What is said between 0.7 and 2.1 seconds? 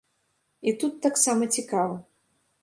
тут таксама цікава.